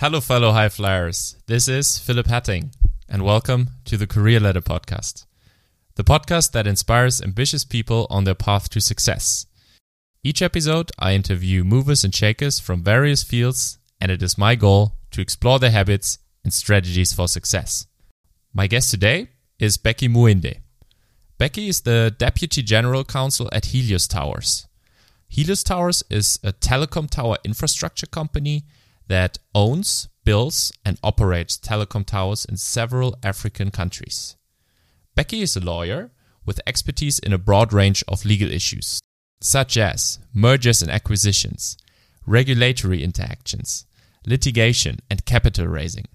[0.00, 1.36] Hello, fellow high flyers.
[1.46, 2.70] This is Philip Hatting,
[3.06, 5.26] and welcome to the Career Ladder Podcast,
[5.96, 9.44] the podcast that inspires ambitious people on their path to success.
[10.24, 14.94] Each episode, I interview movers and shakers from various fields, and it is my goal
[15.10, 17.86] to explore their habits and strategies for success.
[18.54, 20.62] My guest today is Beki Muinde.
[21.38, 24.66] Beki is the Deputy General Counsel at Helios Towers.
[25.28, 28.64] Helios Towers is a telecom tower infrastructure company
[29.10, 34.36] that owns, builds, and operates telecom towers in several African countries.
[35.16, 36.12] Beki is a lawyer
[36.46, 39.00] with expertise in a broad range of legal issues,
[39.40, 41.76] such as mergers and acquisitions,
[42.24, 43.84] regulatory interactions,
[44.24, 46.06] litigation, and capital raising.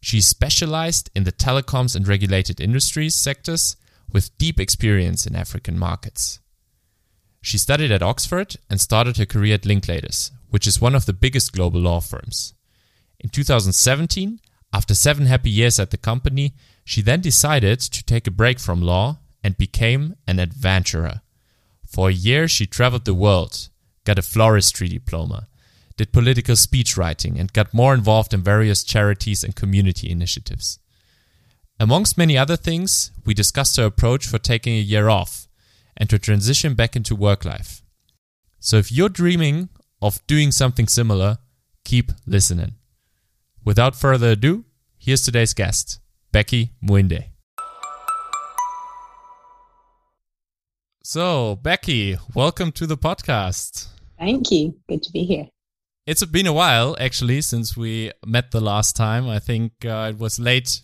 [0.00, 3.74] She is specialized in the telecoms and regulated industries sectors
[4.12, 6.38] with deep experience in African markets.
[7.42, 11.12] She studied at Oxford and started her career at Linklaters, which is one of the
[11.12, 12.54] biggest global law firms.
[13.18, 14.40] In 2017,
[14.72, 18.82] after seven happy years at the company, she then decided to take a break from
[18.82, 21.22] law and became an adventurer.
[21.86, 23.68] For a year, she traveled the world,
[24.04, 25.48] got a floristry diploma,
[25.96, 30.78] did political speech writing, and got more involved in various charities and community initiatives.
[31.78, 35.48] Amongst many other things, we discussed her approach for taking a year off
[35.96, 37.82] and to transition back into work life.
[38.60, 39.70] So if you're dreaming
[40.02, 41.38] of doing something similar,
[41.84, 42.74] keep listening.
[43.64, 44.64] Without further ado,
[44.98, 46.00] here's today's guest,
[46.32, 47.26] Beki Muinde.
[51.02, 53.88] So, Beki, welcome to the podcast.
[54.18, 54.76] Thank you.
[54.88, 55.48] Good to be here.
[56.06, 59.28] It's been a while actually since we met the last time.
[59.28, 60.82] I think uh, it was late.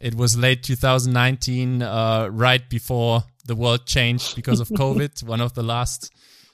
[0.00, 5.22] It was late 2019, uh, right before the world changed because of COVID.
[5.24, 6.12] One of the last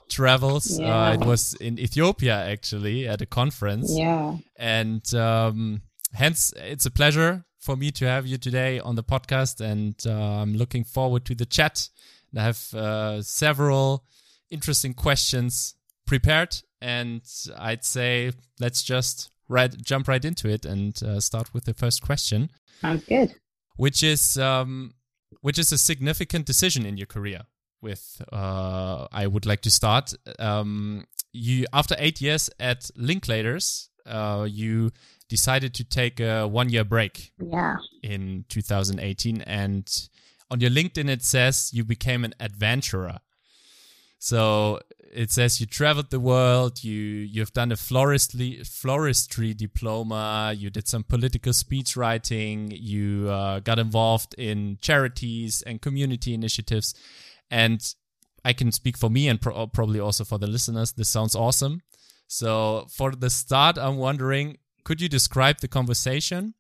[0.09, 0.79] travels.
[0.79, 1.09] Yeah.
[1.09, 3.97] Uh, it was in Ethiopia actually at a conference.
[3.97, 4.37] Yeah.
[4.57, 5.83] And um,
[6.13, 10.43] hence, it's a pleasure for me to have you today on the podcast, and uh,
[10.43, 11.89] I'm looking forward to the chat.
[12.37, 14.05] I have uh, several
[14.51, 15.75] interesting questions
[16.07, 17.23] prepared, and
[17.57, 22.03] I'd say let's just right jump right into it and uh, start with the first
[22.03, 22.51] question.
[22.81, 23.35] Sounds good.
[23.77, 24.95] Which is um,
[25.41, 27.43] which is a significant decision in your career.
[27.85, 30.15] With uh, I would like to start.
[30.39, 34.91] Um, you after eight years at Linklaters, uh, you
[35.29, 37.33] decided to take a one year break.
[37.39, 37.77] Yeah.
[38.03, 40.09] In 2018, and
[40.51, 43.19] on your LinkedIn it says you became an adventurer.
[44.19, 44.81] So
[45.13, 50.89] it says you traveled the world, you you've done a floristry floristry diploma, you did
[50.89, 56.95] some political speech writing, you uh, got involved in charities and community initiatives,
[57.51, 57.81] and
[58.45, 60.93] I can speak for me and pro probably also for the listeners.
[60.93, 61.81] This sounds awesome.
[62.27, 66.55] So for the start, I'm wondering, could you describe the conversation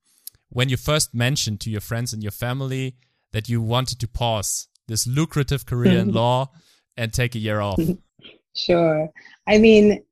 [0.48, 2.96] when you first mentioned to your friends and your family
[3.32, 6.50] that you wanted to pause this lucrative career in law
[6.96, 7.78] and take a year off?
[8.56, 9.10] Sure.
[9.48, 10.04] I mean,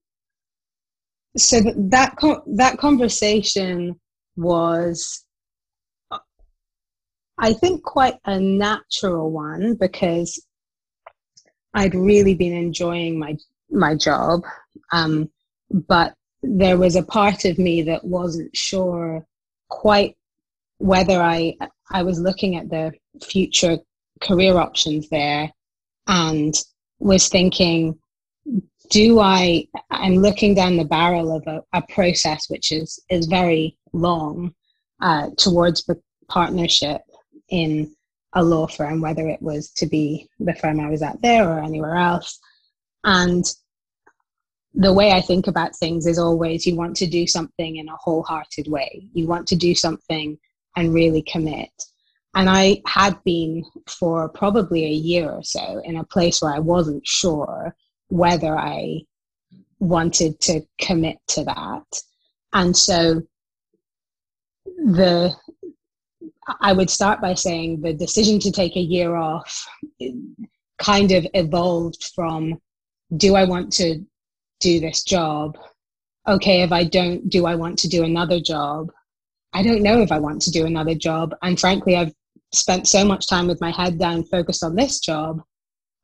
[1.36, 2.16] so that
[2.56, 4.00] that conversation
[4.36, 5.24] was,
[6.10, 6.18] uh,
[7.38, 10.44] I think, quite a natural one because
[11.74, 13.36] I'd really been enjoying my
[13.70, 14.42] my job,
[14.92, 15.30] um,
[15.70, 19.26] but there was a part of me that wasn't sure
[19.68, 20.16] quite
[20.78, 21.56] whether I
[21.90, 22.92] I was looking at the
[23.24, 23.78] future
[24.20, 25.50] career options there
[26.06, 26.54] and
[26.98, 27.98] was thinking
[28.90, 33.78] do I, I'm looking down the barrel of a, a process which is, is very
[33.94, 34.54] long
[35.00, 35.88] uh, towards
[36.28, 37.00] partnership
[37.48, 37.94] in
[38.34, 41.60] a law firm, whether it was to be the firm I was at there or
[41.60, 42.38] anywhere else.
[43.04, 43.44] And
[44.74, 47.96] the way I think about things is always you want to do something in a
[47.96, 49.06] wholehearted way.
[49.12, 50.38] You want to do something
[50.76, 51.70] and really commit.
[52.34, 56.60] And I had been for probably a year or so in a place where I
[56.60, 57.76] wasn't sure
[58.08, 59.02] whether I
[59.80, 62.02] wanted to commit to that.
[62.54, 63.22] And so
[64.64, 65.34] the
[66.60, 69.66] I would start by saying the decision to take a year off
[70.78, 72.60] kind of evolved from
[73.16, 74.00] do I want to
[74.60, 75.56] do this job?
[76.26, 78.90] Okay, if I don't, do I want to do another job?
[79.52, 81.34] I don't know if I want to do another job.
[81.42, 82.12] And frankly, I've
[82.52, 85.42] spent so much time with my head down focused on this job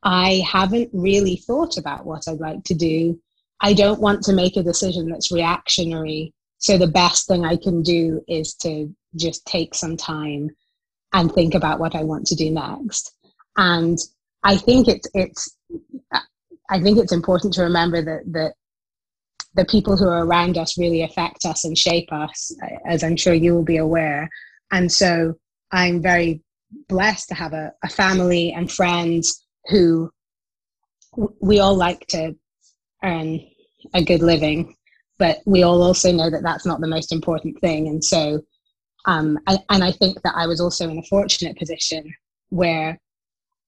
[0.02, 3.20] I haven't really thought about what I'd like to do.
[3.60, 6.32] I don't want to make a decision that's reactionary.
[6.58, 10.50] So the best thing I can do is to just take some time
[11.12, 13.12] and think about what I want to do next.
[13.56, 13.98] And
[14.42, 15.56] I think it's it's
[16.70, 18.54] I think it's important to remember that that
[19.54, 22.54] the people who are around us really affect us and shape us,
[22.86, 24.28] as I'm sure you will be aware.
[24.70, 25.34] And so
[25.72, 26.42] I'm very
[26.88, 30.10] blessed to have a, a family and friends who
[31.40, 32.34] we all like to
[33.02, 33.40] earn
[33.94, 34.76] a good living,
[35.18, 37.88] but we all also know that that's not the most important thing.
[37.88, 38.42] And so,
[39.06, 42.14] um, and, and I think that I was also in a fortunate position
[42.50, 42.98] where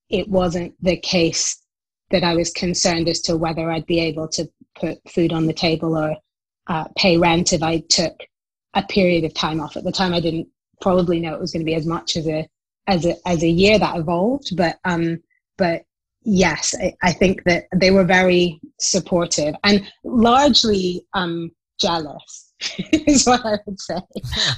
[0.09, 1.61] it wasn't the case
[2.11, 4.49] that I was concerned as to whether I'd be able to
[4.79, 6.15] put food on the table or
[6.67, 8.13] uh, pay rent if I took
[8.73, 9.77] a period of time off.
[9.77, 10.47] At the time, I didn't
[10.81, 12.47] probably know it was going to be as much as a
[12.87, 15.21] as a as a year that evolved, but um,
[15.57, 15.83] but
[16.23, 22.50] yes, I, I think that they were very supportive and largely um, jealous
[22.91, 23.99] is what I would say.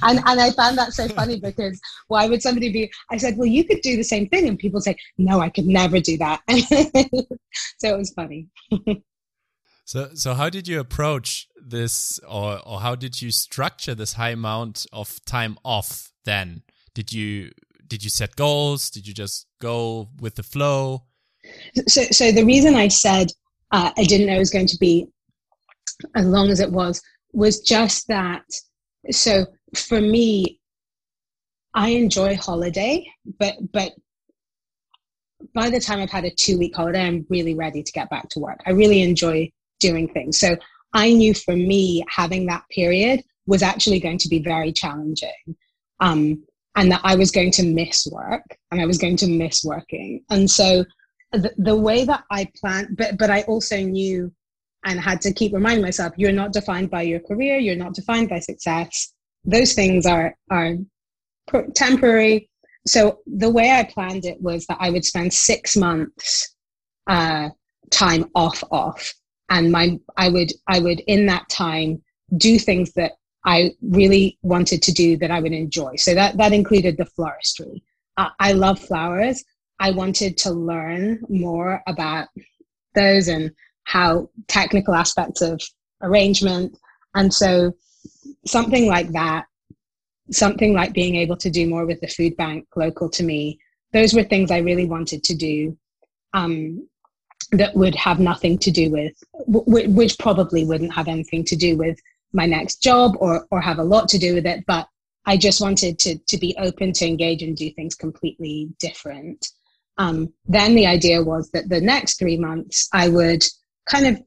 [0.02, 3.46] And and I found that so funny because why would somebody be I said, Well
[3.46, 6.40] you could do the same thing and people say, No, I could never do that.
[7.78, 8.48] so it was funny.
[9.84, 14.30] so so how did you approach this or or how did you structure this high
[14.30, 16.62] amount of time off then?
[16.94, 17.50] Did you
[17.86, 18.90] did you set goals?
[18.90, 21.04] Did you just go with the flow?
[21.88, 23.30] So so the reason I said
[23.72, 25.08] uh, I didn't know it was going to be
[26.14, 27.00] as long as it was
[27.34, 28.44] was just that.
[29.10, 30.60] So for me,
[31.74, 33.06] I enjoy holiday,
[33.38, 33.92] but but
[35.54, 38.28] by the time I've had a two week holiday, I'm really ready to get back
[38.30, 38.60] to work.
[38.66, 39.50] I really enjoy
[39.80, 40.38] doing things.
[40.38, 40.56] So
[40.94, 45.56] I knew for me having that period was actually going to be very challenging.
[46.00, 46.44] Um,
[46.76, 50.24] and that I was going to miss work and I was going to miss working.
[50.30, 50.84] And so
[51.32, 54.32] the, the way that I planned, but, but I also knew
[54.84, 57.58] and had to keep reminding myself you're not defined by your career.
[57.58, 59.12] You're not defined by success.
[59.44, 60.76] Those things are are
[61.74, 62.50] temporary.
[62.86, 66.54] So the way i planned it was that i would spend six months
[67.06, 67.50] uh,
[67.90, 69.12] time off off.
[69.50, 72.02] And my i would i would in that time
[72.36, 73.12] do things that
[73.44, 75.96] i really wanted to do that i would enjoy.
[75.96, 77.82] So that that included the floristry.
[78.16, 79.42] Uh, i love flowers.
[79.80, 82.28] I wanted to learn more about
[82.94, 83.50] those and
[83.84, 85.60] how technical aspects of
[86.02, 86.76] arrangement.
[87.14, 87.72] And so
[88.46, 89.46] something like that,
[90.30, 93.58] something like being able to do more with the food bank local to me,
[93.92, 95.76] those were things I really wanted to do
[96.32, 96.88] um,
[97.52, 99.12] that would have nothing to do with,
[99.50, 101.98] w- which probably wouldn't have anything to do with
[102.32, 104.64] my next job or, or have a lot to do with it.
[104.66, 104.88] But
[105.26, 109.46] I just wanted to, to be open to engage and do things completely different.
[109.96, 113.44] Um, then the idea was that the next three months I would
[113.86, 114.22] kind of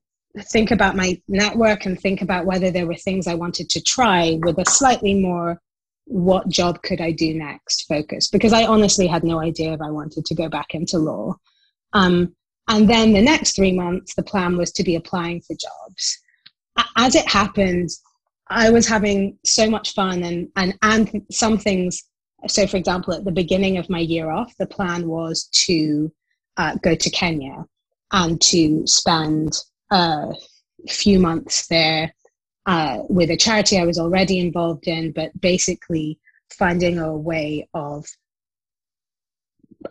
[0.45, 4.37] think about my network and think about whether there were things I wanted to try
[4.41, 5.61] with a slightly more
[6.05, 9.89] what job could I do next focus because I honestly had no idea if I
[9.89, 11.35] wanted to go back into law.
[11.93, 12.35] Um,
[12.69, 16.17] and then the next three months, the plan was to be applying for jobs.
[16.95, 17.89] As it happened,
[18.47, 22.03] I was having so much fun and, and, and some things.
[22.47, 26.11] So, for example, at the beginning of my year off, the plan was to
[26.57, 27.65] uh, go to Kenya
[28.11, 29.53] and to spend
[29.91, 30.33] a
[30.89, 32.13] few months there
[32.65, 36.19] uh, with a charity I was already involved in, but basically
[36.51, 38.05] finding a way of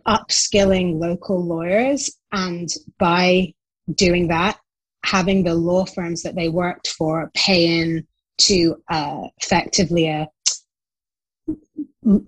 [0.07, 2.11] upskilling local lawyers.
[2.33, 2.69] And
[2.99, 3.55] by
[3.95, 4.59] doing that
[5.07, 8.05] having the law firms that they worked for pay in
[8.39, 10.29] to uh, effectively a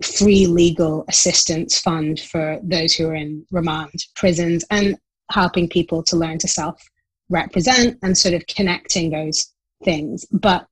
[0.01, 4.63] free legal assistance fund for those who are in remand prisons.
[4.71, 4.97] And
[5.31, 6.81] helping people to learn to self
[7.29, 10.25] represent and sort of connecting those things.
[10.31, 10.67] But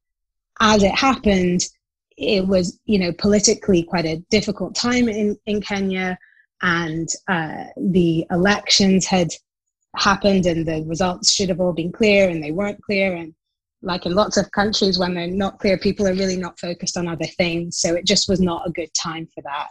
[0.60, 1.62] as it happened,
[2.18, 6.18] it was, you know, politically quite a difficult time in, in Kenya,
[6.64, 9.30] and uh, the elections had
[9.96, 13.16] happened, and the results should have all been clear, and they weren't clear.
[13.16, 13.36] And
[13.84, 17.08] like in lots of countries, when they're not clear, people are really not focused on
[17.08, 17.78] other things.
[17.78, 19.68] So it just was not a good time for that.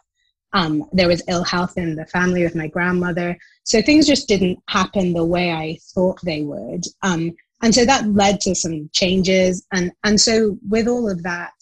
[0.57, 3.37] Um, there was ill health in the family with my grandmother.
[3.65, 6.85] So things just didn't happen the way I thought they would.
[7.03, 7.33] Um,
[7.63, 9.67] and so that led to some changes.
[9.73, 11.53] And, and so with all of that,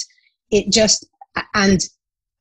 [0.53, 1.07] it just,
[1.55, 1.81] and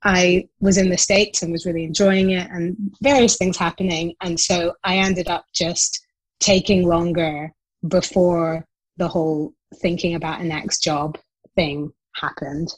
[0.03, 4.13] I was in the States and was really enjoying it and various things happening.
[4.21, 6.05] And so I ended up just
[6.39, 7.51] taking longer
[7.87, 8.67] before
[8.97, 11.17] the whole thinking about a next job
[11.55, 12.71] thing happened.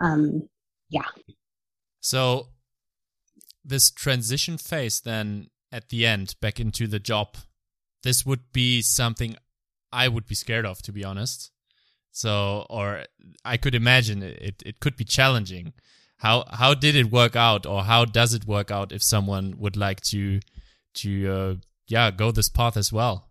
[0.00, 0.48] Um,
[0.90, 1.06] yeah.
[2.00, 2.48] So
[3.64, 7.36] this transition phase then at the end back into the job
[8.02, 9.36] this would be something
[9.92, 11.50] i would be scared of to be honest.
[12.10, 13.04] So or
[13.44, 15.72] i could imagine it it could be challenging.
[16.18, 19.76] How how did it work out or how does it work out if someone would
[19.76, 20.40] like to
[20.94, 21.54] to uh,
[21.88, 23.30] yeah go this path as well?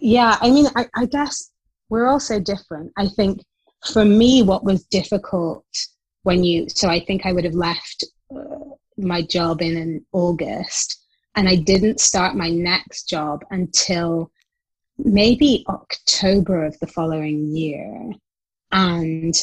[0.00, 1.50] Yeah i mean I, I guess
[1.92, 2.90] we're all so different.
[2.96, 3.42] I think
[3.92, 5.66] for me, what was difficult
[6.22, 11.02] when you, so I think I would have left uh, my job in, in August
[11.34, 14.30] and I didn't start my next job until
[14.98, 18.12] maybe October of the following year.
[18.70, 19.34] And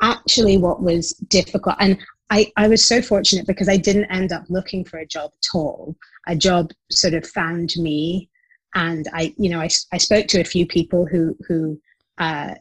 [0.00, 1.98] actually, what was difficult, and
[2.30, 5.56] I, I was so fortunate because I didn't end up looking for a job at
[5.56, 5.96] all.
[6.26, 8.30] A job sort of found me,
[8.74, 11.80] and I, you know, I, I spoke to a few people who who
[12.18, 12.54] uh,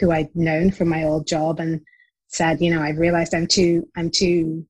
[0.00, 1.80] who I'd known from my old job, and
[2.28, 4.66] said, you know, I've realized I'm too I'm too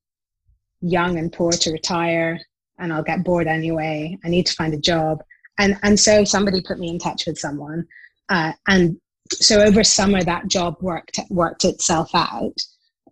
[0.84, 2.38] young and poor to retire,
[2.78, 4.18] and I'll get bored anyway.
[4.24, 5.22] I need to find a job,
[5.58, 7.86] and and so somebody put me in touch with someone,
[8.28, 8.96] uh, and
[9.32, 12.54] so over summer that job worked worked itself out.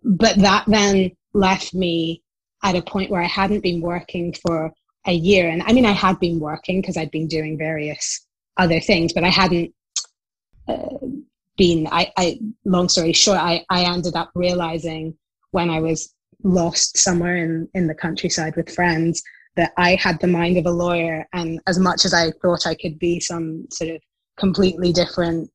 [0.03, 2.21] But that then left me
[2.63, 4.71] at a point where i hadn't been working for
[5.07, 5.49] a year.
[5.49, 8.25] And i mean i had been working because i'd been doing various
[8.57, 9.73] other things but i hadn't
[10.67, 10.97] uh,
[11.57, 15.17] been I, I long story short I, I ended up realizing
[15.51, 16.13] when i was
[16.43, 19.21] lost somewhere in in the countryside with friends
[19.55, 22.75] that i had the mind of a lawyer and as much as i thought i
[22.75, 24.01] could be some sort of
[24.37, 25.49] completely different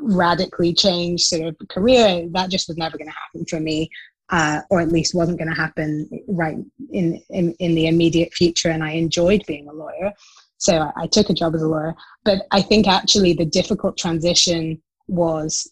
[0.00, 3.90] radically changed sort of career, that just was never going to happen for me,
[4.30, 6.56] uh, or at least wasn't going to happen right
[6.90, 8.70] in, in, in the immediate future.
[8.70, 10.12] And I enjoyed being a lawyer.
[10.58, 11.94] So I, I took a job as a lawyer.
[12.24, 15.70] But I think actually the difficult transition was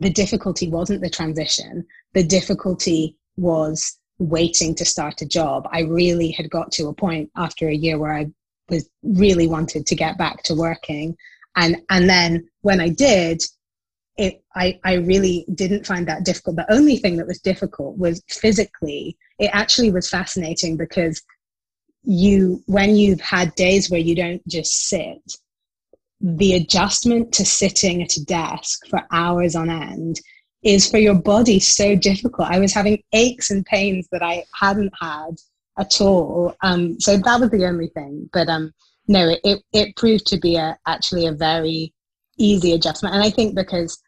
[0.00, 5.66] the difficulty wasn't the transition, the difficulty was waiting to start a job.
[5.72, 8.26] I really had got to a point after a year where I
[8.68, 11.16] was really wanted to get back to working
[11.56, 13.42] and and then when i did
[14.16, 18.22] it I, I really didn't find that difficult the only thing that was difficult was
[18.28, 21.22] physically it actually was fascinating because
[22.02, 25.18] you when you've had days where you don't just sit
[26.20, 30.20] the adjustment to sitting at a desk for hours on end
[30.62, 32.48] is for your body so difficult.
[32.50, 35.36] I was having aches and pains that i hadn't had
[35.78, 36.54] at all.
[36.62, 38.28] Um, so that was the only thing.
[38.32, 38.72] But um,
[39.08, 41.94] no, it, it proved to be a, actually a very
[42.38, 43.14] easy adjustment.
[43.14, 44.00] And I think because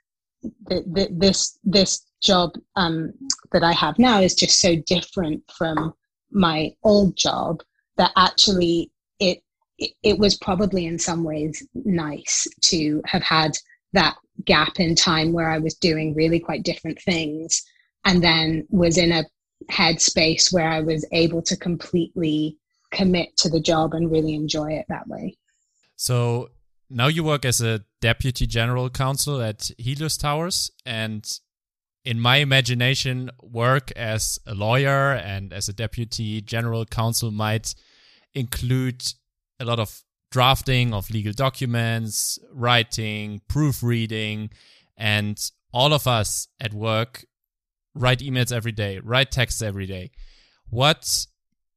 [0.66, 3.12] the, the, this, this job um,
[3.52, 5.94] that I have now is just so different from
[6.30, 7.62] my old job
[7.97, 9.42] that actually it,
[9.78, 13.52] it, it was probably in some ways nice to have had
[13.92, 17.62] that gap in time where I was doing really quite different things
[18.04, 19.25] and then was in a
[19.70, 22.56] headspace where I was able to completely
[22.90, 25.37] commit to the job and really enjoy it that way.
[25.96, 26.50] So
[26.90, 31.26] now you work as a deputy general counsel at Helios Towers and
[32.04, 37.75] in my imagination work as a lawyer and as a deputy general counsel might
[38.34, 39.02] include
[39.61, 44.50] a lot of drafting of legal documents, writing, proofreading,
[44.96, 47.24] and all of us at work
[47.94, 50.10] write emails every day, write texts every day.
[50.70, 51.26] What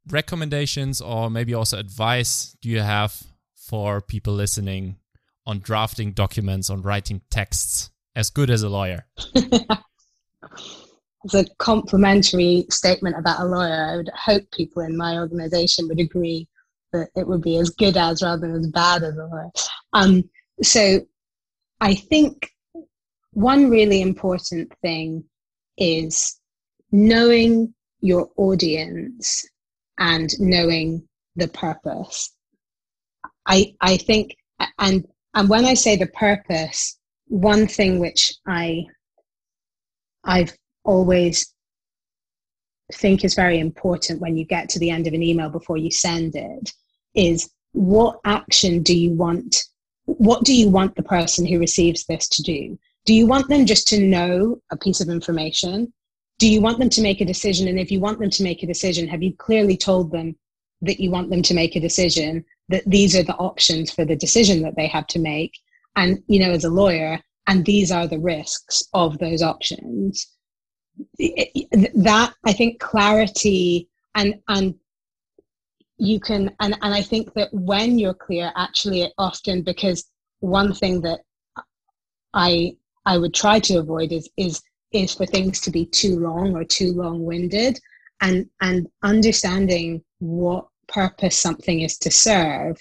[0.10, 3.22] recommendations or maybe also advice do you have
[3.56, 4.96] for people listening
[5.46, 9.06] on drafting documents, on writing texts as good as a lawyer?
[11.26, 13.90] It's a complimentary statement about a lawyer.
[13.92, 16.48] I would hope people in my organization would agree
[16.96, 19.52] that it would be as good as rather than as bad as a lawyer.
[19.94, 20.24] Um,
[20.62, 21.02] so
[21.82, 22.50] I think
[23.32, 25.24] one really important thing
[25.78, 26.40] is
[26.92, 29.46] knowing your audience
[30.00, 32.34] and knowing the purpose.
[33.46, 34.36] I I think
[34.80, 36.98] and and when I say the purpose,
[37.28, 38.86] one thing which I
[40.24, 41.54] I've always
[42.94, 45.92] think is very important when you get to the end of an email before you
[45.92, 46.72] send it
[47.16, 49.66] is what action do you want
[50.06, 52.78] what do you want the person who receives this to do?
[53.06, 55.92] Do you want them just to know a piece of information?
[56.38, 57.68] Do you want them to make a decision?
[57.68, 60.36] And if you want them to make a decision have you clearly told them
[60.82, 64.16] that you want them to make a decision that these are the options for the
[64.16, 65.54] decision that they have to make?
[65.96, 70.28] And you know as a lawyer and these are the risks of those options.
[71.20, 74.76] That i think clarity and and
[75.98, 80.06] you can and and i think that when you're clear actually often because
[80.40, 81.20] one thing that
[82.34, 82.76] i
[83.06, 84.62] i would try to avoid is is
[84.92, 87.80] is for things to be too long or too long-winded
[88.22, 92.78] and and understanding what purpose something is to serve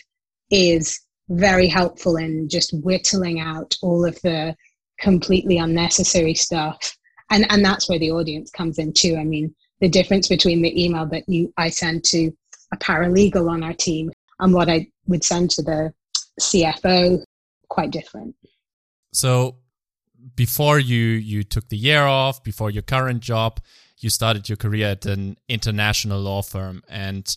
[0.51, 4.55] is very helpful in just whittling out all of the
[5.01, 6.97] completely unnecessary stuff.
[7.31, 9.17] And and that's where the audience comes in too.
[9.17, 12.31] I mean the difference between the email that you i send to
[12.75, 15.93] a paralegal on our team and what i would send to the
[16.41, 17.23] cfo
[17.69, 18.35] quite different
[19.15, 19.57] So
[20.35, 23.61] before you you took the year off, before your current job,
[24.01, 27.37] you started your career at an international law firm and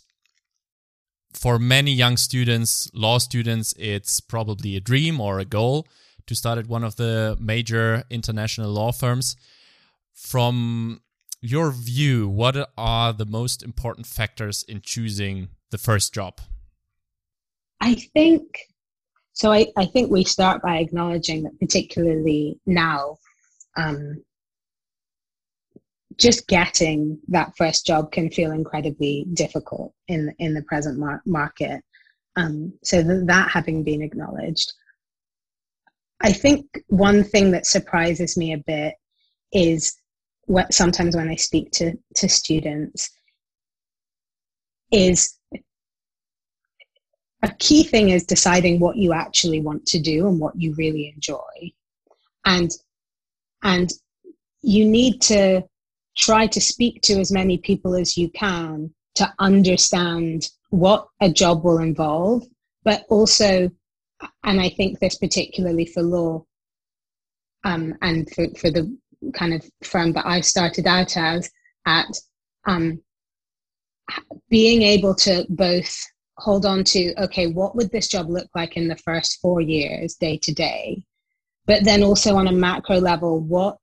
[1.34, 5.88] for many young students, law students, it's probably a dream or a goal
[6.26, 9.36] to start at one of the major international law firms.
[10.14, 11.02] From
[11.48, 16.40] your view, what are the most important factors in choosing the first job?
[17.80, 18.44] I think
[19.34, 19.52] so.
[19.52, 23.18] I, I think we start by acknowledging that, particularly now,
[23.78, 24.24] um,
[26.18, 31.82] just getting that first job can feel incredibly difficult in in the present mar- market.
[32.36, 34.74] Um, so th- that having been acknowledged,
[36.22, 38.96] I think one thing that surprises me a bit
[39.54, 39.96] is
[40.48, 43.10] what sometimes when I speak to to students
[44.92, 45.38] is
[47.44, 51.14] a key thing is deciding what you actually want to do and what you really
[51.14, 51.72] enjoy.
[52.46, 52.72] And
[53.64, 53.90] and
[54.62, 55.64] you need to
[56.18, 61.64] try to speak to as many people as you can to understand what a job
[61.64, 62.44] will involve,
[62.84, 63.70] but also,
[64.44, 66.46] and I think this particularly for law
[67.64, 68.96] um, and for, for the
[69.34, 71.50] kind of firm that I started out as,
[71.86, 72.08] at
[72.66, 73.02] um,
[74.50, 75.98] being able to both
[76.38, 80.16] hold on to, okay, what would this job look like in the first four years,
[80.16, 81.04] day to day?
[81.66, 83.78] But then also on a macro level, what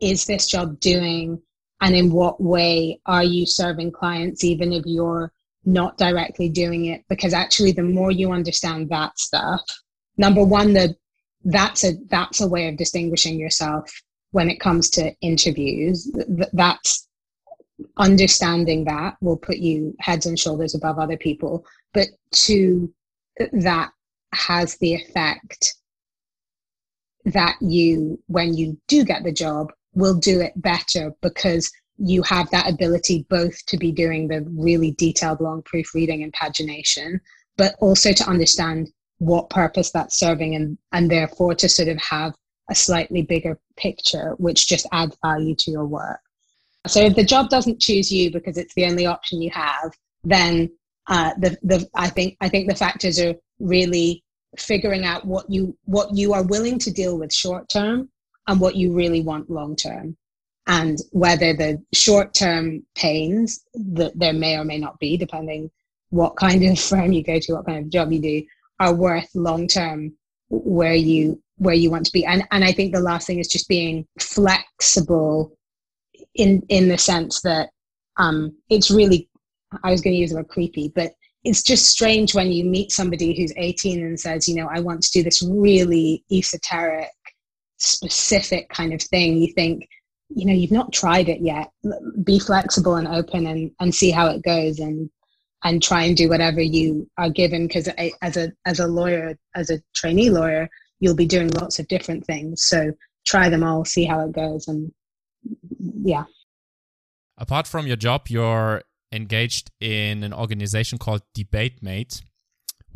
[0.00, 1.40] is this job doing
[1.80, 5.32] and in what way are you serving clients even if you're
[5.64, 9.62] not directly doing it because actually the more you understand that stuff
[10.16, 10.94] number one the
[11.44, 13.90] that's a that's a way of distinguishing yourself
[14.36, 16.10] when it comes to interviews
[16.52, 17.08] that's
[17.96, 22.92] understanding that will put you heads and shoulders above other people but two
[23.52, 23.90] that
[24.34, 25.74] has the effect
[27.24, 32.50] that you when you do get the job will do it better because you have
[32.50, 37.18] that ability both to be doing the really detailed long proofreading and pagination,
[37.56, 42.34] but also to understand what purpose that's serving and, and therefore to sort of have
[42.70, 46.20] a slightly bigger picture, which just adds value to your work.
[46.86, 49.92] So if the job doesn't choose you because it's the only option you have,
[50.24, 50.70] then
[51.08, 54.22] uh, the, the, I think, I think the factors are really
[54.58, 58.08] figuring out what you, what you are willing to deal with short term
[58.46, 60.16] and what you really want long term
[60.66, 65.70] and whether the short term pains that there may or may not be depending
[66.10, 68.42] what kind of firm you go to what kind of job you do
[68.80, 70.12] are worth long term
[70.48, 72.24] where you where you want to be.
[72.24, 75.56] And and i think the last thing is just being flexible
[76.34, 77.70] in in the sense that
[78.18, 79.28] um it's really
[79.84, 81.12] i was going to use the word creepy but
[81.44, 85.02] it's just strange when you meet somebody who's 18 and says you know i want
[85.02, 87.10] to do this really esoteric
[87.78, 89.88] specific kind of thing, you think,
[90.28, 91.70] you know, you've not tried it yet.
[92.24, 95.10] Be flexible and open and, and see how it goes and
[95.64, 97.66] and try and do whatever you are given.
[97.66, 97.88] Because
[98.22, 100.68] as a as a lawyer, as a trainee lawyer,
[101.00, 102.62] you'll be doing lots of different things.
[102.62, 102.92] So
[103.24, 104.92] try them all, see how it goes and
[106.02, 106.24] yeah.
[107.38, 108.82] Apart from your job, you're
[109.12, 112.22] engaged in an organization called DebateMate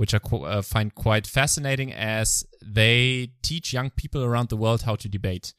[0.01, 4.81] which I qu- uh, find quite fascinating as they teach young people around the world
[4.81, 5.53] how to debate.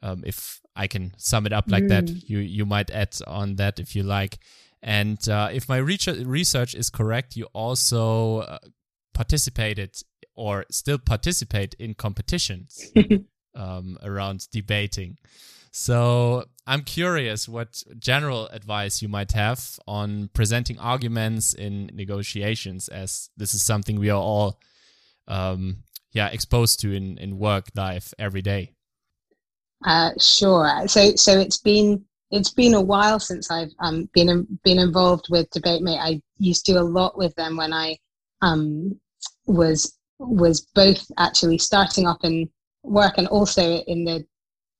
[0.00, 1.88] Um, if I can sum it up like mm.
[1.88, 4.38] that, you you might add on that if you like.
[4.80, 8.58] And uh, if my research is correct, you also uh,
[9.12, 9.96] participated
[10.40, 12.90] or still participate in competitions
[13.54, 15.18] um, around debating.
[15.70, 23.28] So I'm curious what general advice you might have on presenting arguments in negotiations, as
[23.36, 24.58] this is something we are all,
[25.28, 28.72] um, yeah, exposed to in, in work life every day.
[29.84, 30.88] Uh, sure.
[30.88, 35.50] So, so it's been it's been a while since I've um, been been involved with
[35.50, 36.00] DebateMate.
[36.00, 37.98] I used to do a lot with them when I
[38.40, 38.98] um,
[39.46, 42.48] was was both actually starting up in
[42.82, 44.24] work and also in the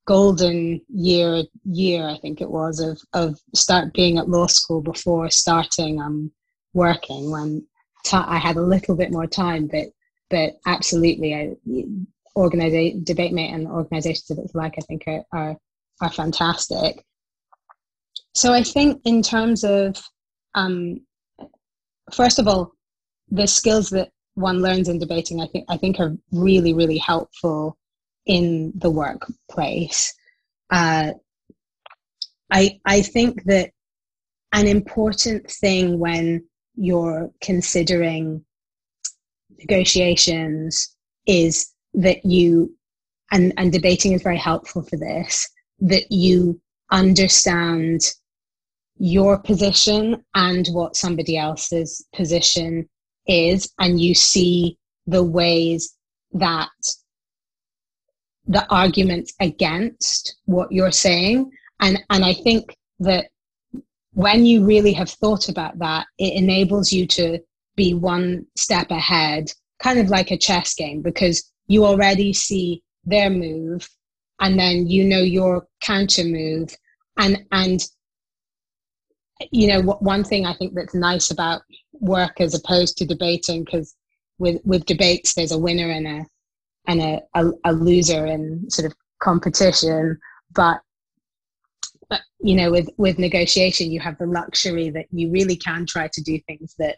[0.06, 5.30] golden year year I think it was of of start being at law school before
[5.30, 6.32] starting um
[6.72, 7.66] working when
[8.12, 9.88] I had a little bit more time but
[10.30, 11.54] but absolutely I
[12.34, 15.56] organize DebateMate and organizations of its like I think are, are
[16.00, 17.04] are fantastic.
[18.34, 19.96] So I think in terms of
[20.54, 21.00] um
[22.12, 22.72] first of all
[23.30, 27.76] the skills that one learns in debating I think I think are really really helpful
[28.26, 30.14] in the workplace.
[30.70, 31.12] Uh,
[32.52, 33.70] I I think that
[34.52, 38.44] an important thing when you're considering
[39.58, 42.74] negotiations is that you
[43.32, 45.48] and, and debating is very helpful for this,
[45.80, 48.00] that you understand
[48.98, 52.88] your position and what somebody else's position
[53.26, 55.96] is, and you see the ways
[56.32, 56.68] that
[58.46, 61.50] the arguments against what you're saying.
[61.80, 63.26] And, and I think that
[64.12, 67.38] when you really have thought about that, it enables you to
[67.76, 73.30] be one step ahead, kind of like a chess game, because you already see their
[73.30, 73.88] move
[74.40, 76.74] and then you know your counter move.
[77.18, 77.80] And, and,
[79.52, 81.62] you know, one thing I think that's nice about
[82.00, 83.94] work as opposed to debating, because
[84.38, 86.26] with, with debates, there's a winner and a,
[86.86, 90.18] and a, a, a loser in sort of competition.
[90.54, 90.80] But
[92.10, 96.08] but you know with with negotiation you have the luxury that you really can try
[96.12, 96.96] to do things that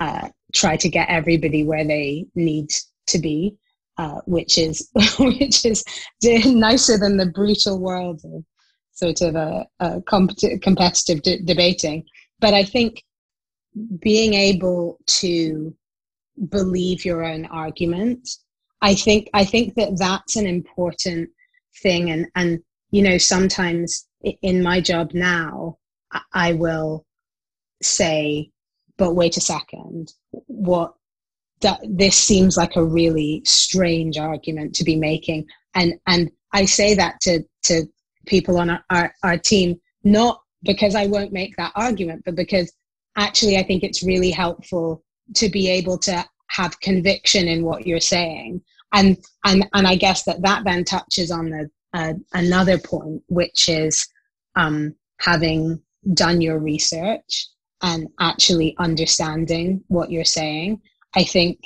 [0.00, 2.68] uh, try to get everybody where they need
[3.08, 3.54] to be
[3.98, 4.88] uh, which is
[5.18, 5.84] which is
[6.46, 8.44] nicer than the brutal world of
[8.92, 12.04] sort of a, a compet- competitive de- debating
[12.40, 13.02] but i think
[14.00, 15.74] being able to
[16.48, 18.28] believe your own argument.
[18.80, 21.30] I think i think that that's an important
[21.82, 22.10] thing.
[22.10, 24.06] And and you know sometimes
[24.42, 25.78] in my job now,
[26.32, 27.04] I will
[27.82, 28.50] say,
[28.96, 30.12] but wait a second,
[30.46, 30.94] what
[31.60, 35.46] that this seems like a really strange argument to be making.
[35.74, 37.86] And and I say that to to
[38.26, 42.72] people on our, our, our team, not because I won't make that argument, but because
[43.16, 45.02] actually I think it's really helpful
[45.36, 48.60] to be able to have conviction in what you're saying.
[48.92, 53.68] And and and I guess that that then touches on the uh, another point, which
[53.68, 54.06] is
[54.56, 55.80] um, having
[56.14, 57.48] done your research
[57.82, 60.80] and actually understanding what you're saying.
[61.14, 61.58] I think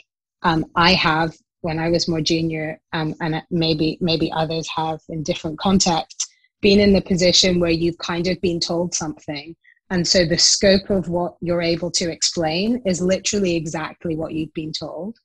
[0.43, 5.23] um, I have when I was more junior, um, and maybe maybe others have in
[5.23, 6.29] different contexts,
[6.61, 9.57] been in the position where you've kind of been told something,
[9.91, 14.55] and so the scope of what you're able to explain is literally exactly what you've
[14.55, 15.17] been told.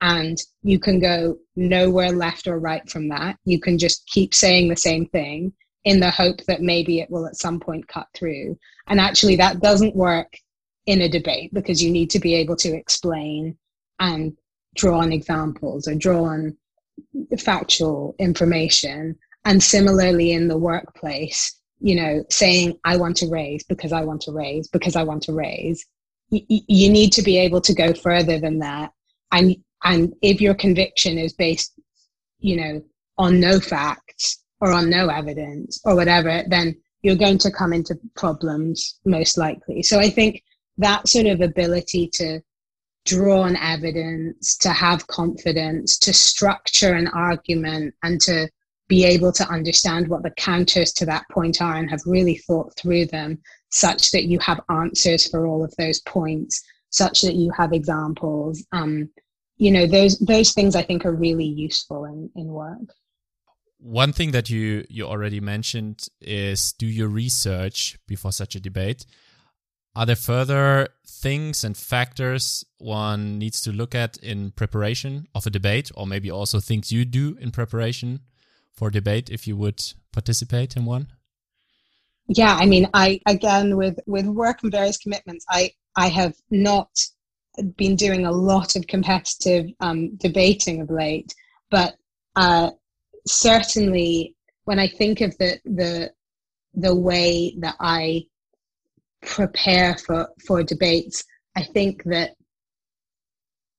[0.00, 3.36] And you can go nowhere left or right from that.
[3.44, 5.52] You can just keep saying the same thing
[5.84, 8.58] in the hope that maybe it will at some point cut through.
[8.88, 10.32] And actually, that doesn't work
[10.86, 13.56] in a debate because you need to be able to explain
[14.00, 14.36] and
[14.76, 16.56] draw on examples or draw on
[17.38, 19.16] factual information.
[19.44, 24.22] And similarly, in the workplace, you know, saying, I want to raise because I want
[24.22, 25.84] to raise because I want to raise,
[26.30, 28.92] you need to be able to go further than that.
[29.32, 31.78] And, and if your conviction is based,
[32.40, 32.82] you know,
[33.16, 37.98] on no facts, or on no evidence or whatever, then you're going to come into
[38.16, 39.82] problems most likely.
[39.82, 40.42] So I think
[40.78, 42.40] that sort of ability to
[43.04, 48.48] draw on evidence, to have confidence, to structure an argument, and to
[48.88, 52.74] be able to understand what the counters to that point are and have really thought
[52.76, 53.38] through them
[53.70, 58.64] such that you have answers for all of those points, such that you have examples.
[58.72, 59.10] Um,
[59.56, 62.94] you know, those those things I think are really useful in, in work
[63.78, 69.06] one thing that you you already mentioned is do your research before such a debate.
[69.94, 75.50] Are there further things and factors one needs to look at in preparation of a
[75.50, 78.20] debate, or maybe also things you do in preparation
[78.78, 81.08] for debate if you would participate in one?
[82.28, 86.90] Yeah, I mean, I again with with work and various commitments, I I have not
[87.76, 91.34] been doing a lot of competitive um, debating of late,
[91.70, 91.96] but
[92.36, 92.70] uh,
[93.26, 96.12] certainly when I think of the the
[96.74, 98.26] the way that I
[99.22, 101.24] prepare for for debates,
[101.56, 102.36] I think that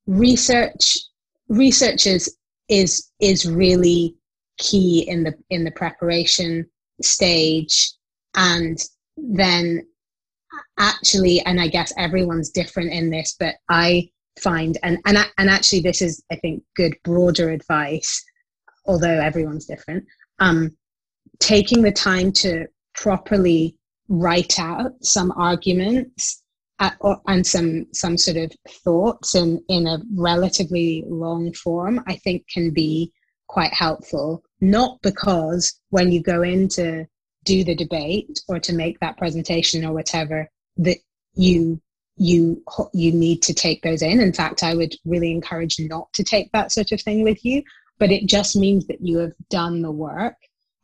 [0.07, 0.97] research
[1.47, 2.35] research is
[2.67, 4.15] is is really
[4.59, 6.65] key in the in the preparation
[7.01, 7.91] stage
[8.35, 8.77] and
[9.17, 9.81] then
[10.77, 14.07] actually and i guess everyone's different in this but i
[14.39, 18.23] find and and, and actually this is i think good broader advice
[18.89, 20.03] although everyone's different,
[20.39, 20.75] um,
[21.39, 23.77] taking the time to properly
[24.09, 26.43] write out some arguments
[26.79, 28.51] at, or, and some some sort of
[28.83, 33.13] thoughts in in a relatively long form, I think can be
[33.47, 34.43] quite helpful.
[34.61, 37.05] Not because when you go in to
[37.45, 40.97] do the debate or to make that presentation or whatever that
[41.35, 41.81] you
[42.21, 42.61] you
[42.93, 44.19] you need to take those in.
[44.19, 47.63] In fact, I would really encourage not to take that sort of thing with you
[47.99, 50.35] but it just means that you have done the work.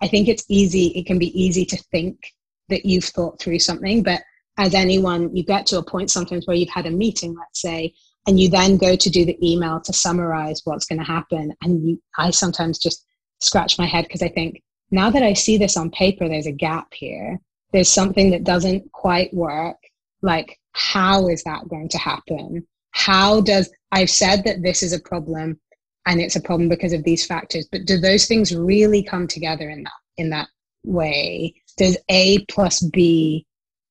[0.02, 2.34] I think it's easy, it can be easy to think
[2.70, 4.22] that you've thought through something, but
[4.58, 7.94] as anyone, you get to a point sometimes where you've had a meeting, let's say,
[8.28, 11.54] and you then go to do the email to summarize what's going to happen.
[11.62, 13.06] And you, I sometimes just
[13.40, 16.52] scratch my head because I think now that I see this on paper, there's a
[16.52, 17.40] gap here.
[17.74, 19.78] There's something that doesn't quite work.
[20.22, 22.66] Like, how is that going to happen?
[22.92, 25.60] How does I've said that this is a problem
[26.06, 29.70] and it's a problem because of these factors, but do those things really come together
[29.70, 30.48] in that in that
[30.84, 31.54] way?
[31.78, 33.46] Does A plus B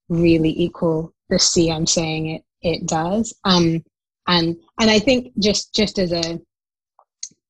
[0.09, 3.35] really equal the C I'm saying it it does?
[3.45, 3.83] Um,
[4.27, 6.41] and and I think just just as a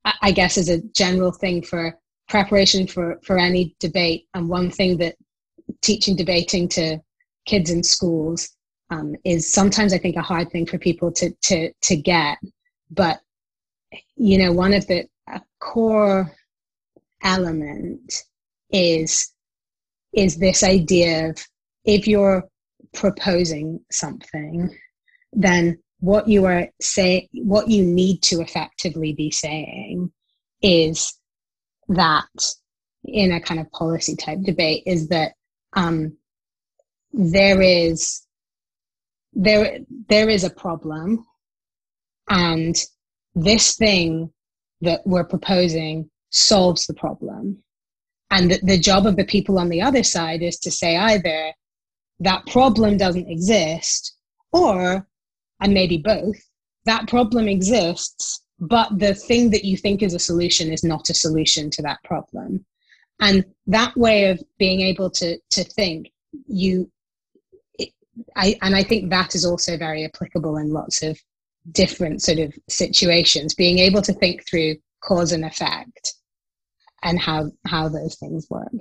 [0.04, 4.98] I guess as a general thing for preparation for for any debate, and one thing
[4.98, 5.16] that
[5.80, 6.98] teaching debating to
[7.46, 8.50] kids in schools
[8.90, 12.38] um, is sometimes I think a hard thing for people to to to get,
[12.90, 13.20] but
[14.16, 15.08] you know one of the
[15.60, 16.30] core
[17.22, 18.12] element
[18.70, 19.32] is
[20.12, 21.38] is this idea of
[21.84, 22.44] if you're
[22.92, 24.70] proposing something
[25.32, 30.12] then what you are saying what you need to effectively be saying
[30.62, 31.14] is
[31.88, 32.28] that
[33.04, 35.32] in a kind of policy type debate is that
[35.74, 36.16] um,
[37.12, 38.22] there is
[39.32, 41.24] there there is a problem
[42.28, 42.76] and
[43.34, 44.30] this thing
[44.80, 47.62] that we're proposing solves the problem.
[48.30, 51.52] And the, the job of the people on the other side is to say either
[52.20, 54.16] that problem doesn't exist
[54.52, 55.06] or
[55.64, 56.36] and maybe both
[56.84, 61.14] that problem exists but the thing that you think is a solution is not a
[61.14, 62.64] solution to that problem
[63.20, 66.12] and that way of being able to to think
[66.46, 66.88] you
[68.36, 71.18] I, and I think that is also very applicable in lots of
[71.72, 73.54] different sort of situations.
[73.54, 76.14] Being able to think through cause and effect
[77.02, 78.72] and how how those things work.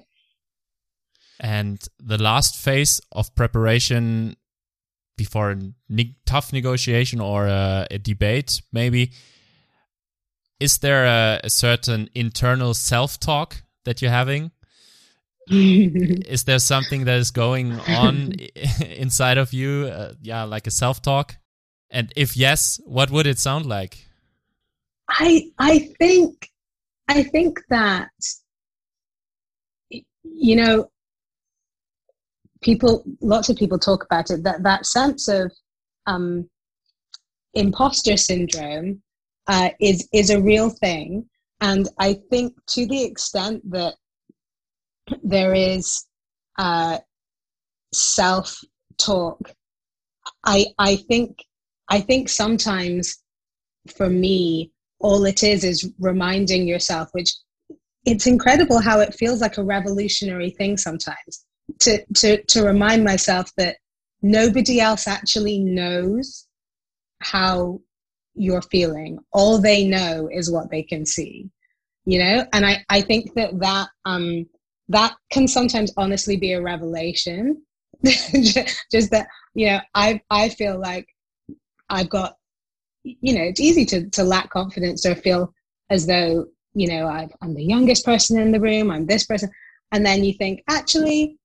[1.40, 4.36] And the last phase of preparation
[5.18, 5.58] before a
[5.90, 9.12] ne- tough negotiation or a, a, debate, maybe,
[10.60, 14.52] is there a, a certain internal self talk that you're having?
[15.50, 18.34] is there something that is going on
[18.86, 19.88] inside of you?
[19.88, 21.36] Uh, yeah, like a self talk?
[21.90, 24.08] And if yes, what would it sound like?
[25.10, 26.50] I I think
[27.08, 28.10] I think that
[30.24, 30.90] you know
[32.64, 35.52] people lots of people talk about it that that sense of
[36.08, 36.50] um,
[37.54, 39.02] imposter syndrome
[39.48, 41.26] uh, is is a real thing.
[41.62, 43.96] And i think to the extent that
[45.24, 46.06] there is
[46.58, 46.98] uh,
[47.94, 48.60] self
[48.98, 49.52] talk
[50.46, 51.38] i i think
[51.90, 53.24] i think sometimes
[53.98, 57.32] for me all it is is reminding yourself which
[58.06, 61.46] it's incredible how it feels like a revolutionary thing sometimes
[61.80, 63.78] to to to remind myself that
[64.22, 66.48] nobody else actually knows
[67.22, 67.80] how
[68.36, 69.20] you're feeling.
[69.32, 71.50] All they know is what they can see
[72.06, 72.46] you know?
[72.54, 74.46] And i i think that that um
[74.90, 77.62] that can sometimes honestly be a revelation.
[78.04, 81.08] Just that you know i i feel like
[81.90, 82.36] i've got
[83.04, 85.54] you know it's easy to to lack confidence or feel
[85.90, 89.50] as though you know i am the youngest person in the room i'm this person.
[89.92, 91.38] And then you think actually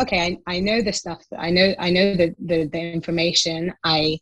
[0.00, 1.22] okay I, I know the stuff.
[1.38, 3.72] I know i know the, the the information.
[3.84, 4.18] I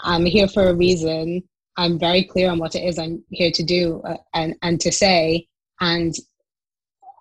[0.00, 1.42] i'm here for a reason.
[1.76, 4.92] I'm very clear on what it is i'm here to do uh, and and to
[4.92, 5.46] say.
[5.80, 6.14] And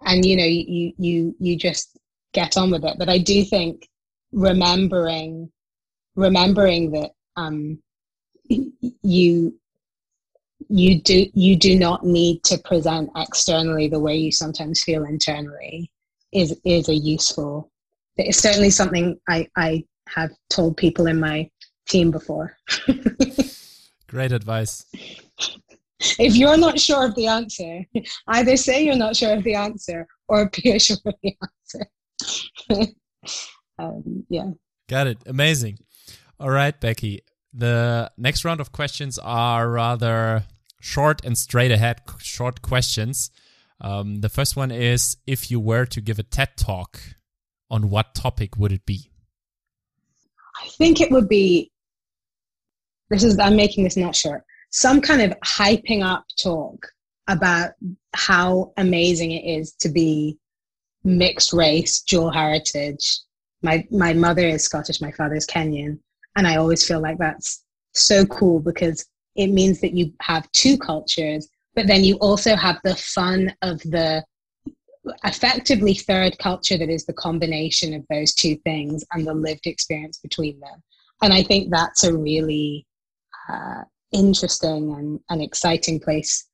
[0.06, 1.98] and you know you you you just
[2.34, 2.96] get on with it.
[2.98, 3.88] But i do think
[4.32, 5.50] remembering
[6.16, 7.80] remembering that um
[8.50, 9.54] you
[10.70, 15.90] you do you do not need to present externally the way you sometimes feel internally
[16.34, 17.72] is is a useful
[18.18, 21.50] it's certainly something i i have told people in my
[21.88, 22.56] team before
[24.08, 24.86] great advice
[26.00, 27.84] if you're not sure of the answer,
[28.28, 31.36] either say you're not sure of the answer or appear sure of the
[32.70, 32.94] answer.
[33.80, 34.52] um, yeah.
[34.88, 35.18] Got it.
[35.26, 35.80] Amazing.
[36.40, 37.22] All right, Beki.
[37.54, 40.44] The next round of questions are rather
[40.80, 43.32] short and straight ahead, short questions.
[43.82, 47.00] Um, the first one is if you were to give a TED talk,
[47.70, 49.12] on what topic would it be?
[50.64, 51.72] I think it would be.
[53.10, 56.88] This is I'm making this not short some kind of hyping up talk
[57.28, 57.72] about
[58.16, 60.38] how amazing it is to be
[61.04, 63.20] mixed race, dual heritage.
[63.62, 66.00] My my mother is Scottish, my father is Kenyan,
[66.36, 70.78] and I always feel like that's so cool because it means that you have two
[70.78, 74.24] cultures, but then you also have the fun of the
[75.24, 80.20] effectively third culture that is the combination of those two things and the lived experience
[80.20, 80.82] between them.
[81.22, 82.86] And I think that's a really
[83.50, 86.48] uh, interesting and, and exciting place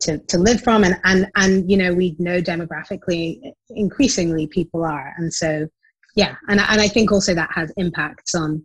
[0.00, 0.84] to, to live from.
[0.84, 5.12] And, and and you know we know demographically increasingly people are.
[5.18, 5.68] And so
[6.16, 6.34] yeah.
[6.48, 8.64] And, and i think also that has impacts on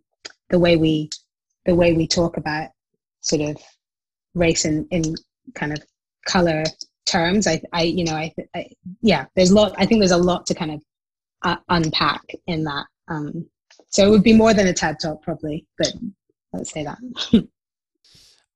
[0.49, 1.09] the way we
[1.65, 2.69] the way we talk about
[3.21, 3.57] sort of
[4.35, 5.15] race in, in
[5.55, 5.79] kind of
[6.27, 6.63] color
[7.05, 8.67] terms i i you know i, I
[9.01, 10.83] yeah there's lot i think there's a lot to kind of
[11.43, 13.45] uh, unpack in that um
[13.89, 15.93] so it would be more than a ted talk probably but
[16.55, 16.97] let's say that.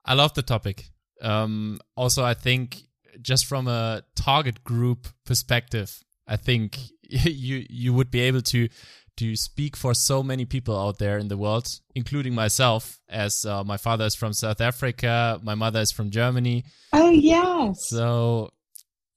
[0.05, 0.89] I love the topic.
[1.21, 2.83] Um, also, I think
[3.21, 8.69] just from a target group perspective, I think you you would be able to
[9.19, 13.65] to speak for so many people out there in the world, including myself, as uh,
[13.65, 16.63] my father is from South Africa, my mother is from Germany.
[16.93, 17.89] Oh yes.
[17.89, 18.51] So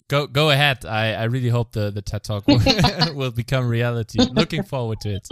[0.08, 0.84] go go ahead.
[0.84, 2.60] I, I really hope the the TED Talk will,
[3.14, 4.18] will become reality.
[4.32, 5.28] Looking forward to it.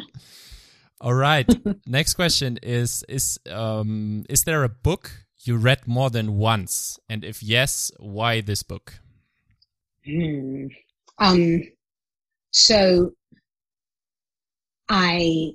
[1.01, 1.49] All right.
[1.87, 6.97] Next question is is um is there a book you read more than once?
[7.09, 9.01] And if yes, why this book?
[10.05, 10.67] Hmm.
[11.19, 11.63] Um,
[12.53, 13.13] so
[14.91, 15.53] I,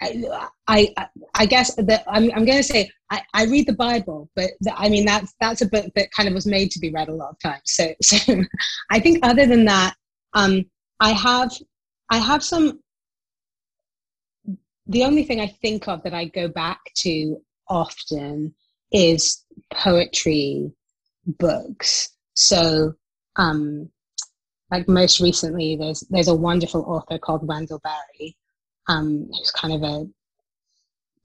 [0.00, 0.24] I,
[0.66, 4.50] I, I guess that I'm, I'm going to say I, I read the Bible, but
[4.60, 7.08] the, I mean that's that's a book that kind of was made to be read
[7.08, 7.62] a lot of times.
[7.64, 8.42] So, so
[8.90, 9.94] I think other than that,
[10.34, 10.64] um,
[11.00, 11.52] I have
[12.10, 12.80] I have some.
[14.88, 17.38] The only thing I think of that I go back to
[17.68, 18.54] often
[18.92, 20.70] is poetry
[21.26, 22.10] books.
[22.34, 22.94] So,
[23.36, 23.90] um,
[24.70, 28.36] like most recently, there's there's a wonderful author called Wendell Berry,
[28.88, 30.06] um, who's kind of a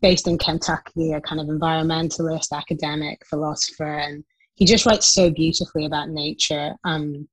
[0.01, 4.23] based in Kentucky, a kind of environmentalist, academic, philosopher, and
[4.55, 6.73] he just writes so beautifully about nature.
[6.83, 7.27] Um,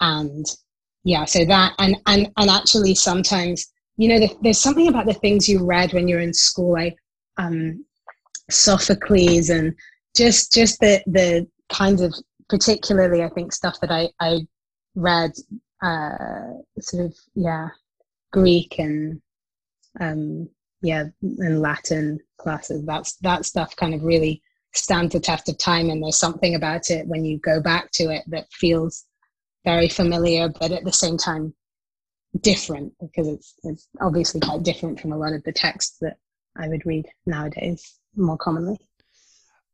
[0.00, 0.44] and
[1.04, 5.14] yeah, so that and and and actually sometimes you know the, there's something about the
[5.14, 6.72] things you read when you're in school.
[6.72, 6.96] like
[7.38, 7.84] um,
[8.50, 9.74] Sophocles and
[10.16, 12.12] just just the the kind of
[12.48, 14.40] particularly I think stuff that I I
[14.94, 15.32] read
[15.82, 17.68] uh, sort of yeah
[18.32, 19.20] Greek and
[19.98, 20.48] um,
[20.82, 22.84] yeah and Latin classes.
[22.84, 26.90] That's that stuff kind of really stands the test of time, and there's something about
[26.90, 29.04] it when you go back to it that feels
[29.64, 31.54] very familiar, but at the same time
[32.40, 36.16] different because it's it's obviously quite different from a lot of the texts that
[36.56, 38.78] I would read nowadays more commonly.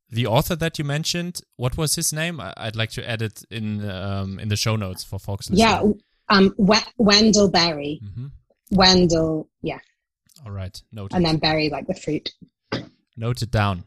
[0.09, 2.41] The author that you mentioned, what was his name?
[2.41, 5.51] I'd like to add it in um, in the show notes for folks.
[5.51, 5.69] Listening.
[5.69, 5.83] Yeah,
[6.29, 6.55] um,
[6.99, 8.01] Wendell Berry.
[8.03, 8.31] Mm -hmm.
[8.71, 9.81] Wendell, yeah.
[10.47, 11.17] All right, noted.
[11.17, 12.33] And then berry like the fruit.
[13.17, 13.85] Noted down.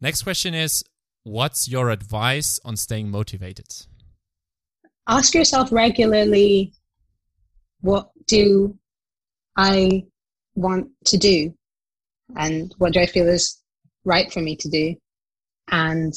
[0.00, 0.84] Next question is,
[1.24, 3.66] what's your advice on staying motivated?
[5.08, 6.72] Ask yourself regularly,
[7.80, 8.78] what do
[9.56, 10.04] I
[10.54, 11.54] want to do?
[12.36, 13.60] and what do I feel is
[14.04, 14.94] right for me to do.
[15.70, 16.12] And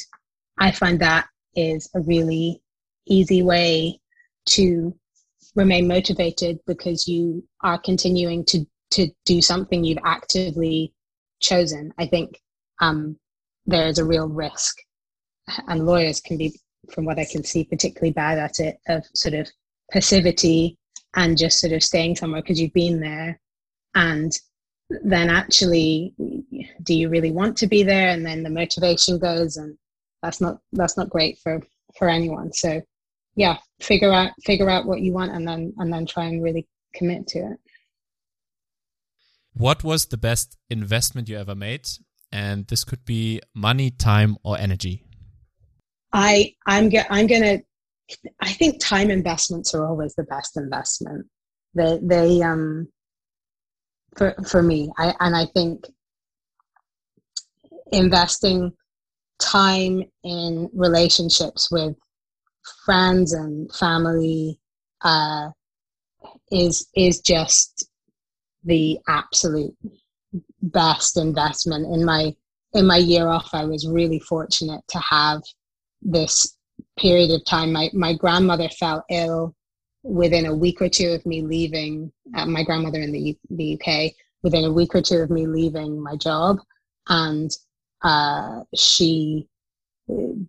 [0.57, 2.61] I find that is a really
[3.07, 3.99] easy way
[4.47, 4.95] to
[5.55, 10.93] remain motivated because you are continuing to to do something you've actively
[11.41, 11.93] chosen.
[11.97, 12.39] I think
[12.81, 13.17] um,
[13.65, 14.77] there is a real risk,
[15.67, 16.60] and lawyers can be,
[16.91, 19.49] from what I can see, particularly bad at it of sort of
[19.91, 20.77] passivity
[21.15, 23.39] and just sort of staying somewhere because you've been there.
[23.95, 24.31] And
[24.89, 26.13] then actually
[26.84, 28.10] do you really want to be there?
[28.10, 29.77] And then the motivation goes and
[30.21, 31.62] that's not that's not great for
[31.97, 32.51] for anyone.
[32.51, 32.81] So
[33.36, 36.67] yeah figure out figure out what you want and then and then try and really
[36.93, 37.60] commit to it
[39.55, 41.87] what was the best investment you ever made
[42.31, 45.03] and this could be money time or energy
[46.13, 47.59] i i'm get i'm gonna
[48.41, 51.25] i think time investments are always the best investment
[51.73, 52.87] they they um
[54.15, 54.91] for for me.
[54.97, 55.85] I and I think
[57.91, 58.71] investing
[59.39, 61.95] time in relationships with
[62.85, 64.60] friends and family
[65.01, 65.49] uh,
[66.51, 67.87] is is just
[68.65, 69.75] the absolute
[70.61, 72.33] best investment in my
[72.73, 75.41] in my year off i was really fortunate to have
[76.01, 76.57] this
[76.99, 79.55] period of time my my grandmother fell ill
[80.05, 84.11] within a week or two of me leaving uh, my grandmother in the, the UK,
[84.43, 86.59] within a week or two of me leaving my job.
[87.09, 87.49] And
[88.03, 89.47] uh, she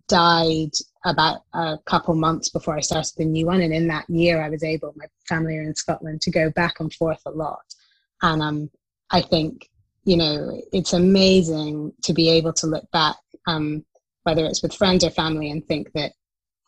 [0.07, 0.69] died
[1.05, 3.61] about a couple months before I started the new one.
[3.61, 6.79] And in that year, I was able, my family are in Scotland, to go back
[6.79, 7.65] and forth a lot.
[8.21, 8.69] And um,
[9.11, 9.69] I think,
[10.03, 13.15] you know, it's amazing to be able to look back,
[13.45, 13.85] um,
[14.23, 16.13] whether it's with friends or family, and think that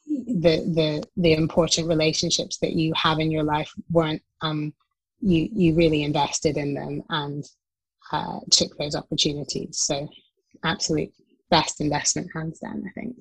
[0.07, 4.73] the the the important relationships that you have in your life weren't um,
[5.21, 7.45] you you really invested in them and
[8.11, 9.79] uh, took those opportunities.
[9.79, 10.09] So,
[10.63, 11.11] absolute
[11.49, 12.83] best investment, hands down.
[12.87, 13.17] I think.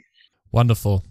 [0.50, 1.04] Wonderful.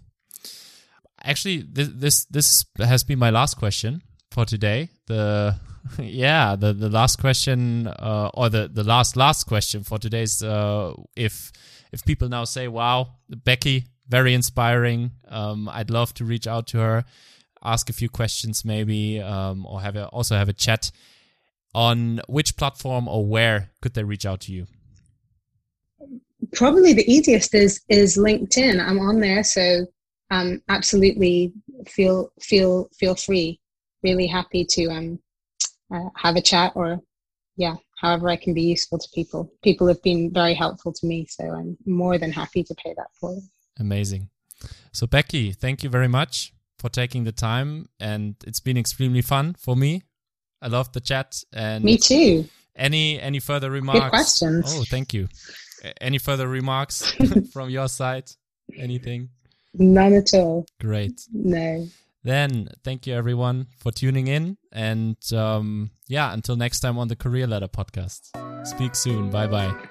[1.22, 4.88] actually, this, this this has been my last question for today.
[5.06, 5.56] The
[5.98, 10.42] yeah, the the last question uh, or the the last last question for today is
[10.42, 11.52] uh, if
[11.92, 15.12] if people now say, "Wow, Beki, very inspiring.
[15.28, 17.04] Um, I'd love to reach out to her,
[17.62, 20.90] ask a few questions maybe, um, or have a, also have a chat."
[21.74, 24.66] On which platform or where could they reach out to you?
[26.52, 28.84] Probably the easiest is is LinkedIn.
[28.84, 29.86] I'm on there, so
[30.30, 31.52] um, absolutely
[31.86, 33.60] feel feel feel free.
[34.02, 35.18] Really happy to um,
[35.92, 37.00] uh, have a chat or
[37.56, 39.52] yeah, however I can be useful to people.
[39.62, 43.08] People have been very helpful to me, so I'm more than happy to pay that
[43.20, 43.42] forward.
[43.78, 44.30] Amazing.
[44.92, 49.54] So Beki, thank you very much for taking the time, and it's been extremely fun
[49.58, 50.02] for me.
[50.62, 52.44] I loved the chat, and me too.
[52.76, 54.04] Any any further remarks?
[54.04, 54.74] Good questions.
[54.74, 55.28] Oh, thank you.
[56.00, 57.12] Any further remarks
[57.52, 58.30] from your side?
[58.76, 59.30] Anything?
[59.74, 60.66] None at all.
[60.80, 61.20] Great.
[61.32, 61.86] No.
[62.22, 64.56] Then thank you everyone for tuning in.
[64.72, 68.30] And um, yeah, until next time on the Career Ladder podcast.
[68.66, 69.30] Speak soon.
[69.30, 69.88] Bye bye.